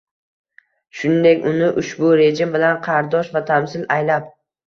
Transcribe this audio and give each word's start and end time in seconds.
shuningdek, 1.01 1.43
uni 1.51 1.67
ushbu 1.83 2.09
rejim 2.21 2.55
bilan 2.57 2.81
qardosh 2.89 3.31
va 3.37 3.45
tamsil 3.51 3.87
aylab 3.99 4.35